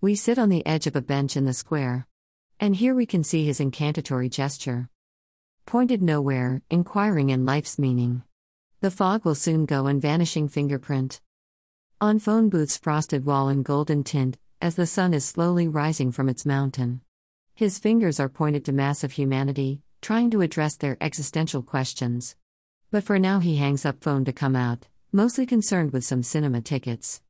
[0.00, 2.06] We sit on the edge of a bench in the square.
[2.60, 4.88] And here we can see his incantatory gesture.
[5.66, 8.22] Pointed nowhere, inquiring in life's meaning.
[8.80, 11.20] The fog will soon go and vanishing fingerprint.
[12.00, 16.28] On phone booth's frosted wall in golden tint, as the sun is slowly rising from
[16.28, 17.00] its mountain.
[17.56, 22.36] His fingers are pointed to mass of humanity, trying to address their existential questions.
[22.92, 26.60] But for now he hangs up phone to come out, mostly concerned with some cinema
[26.60, 27.20] tickets.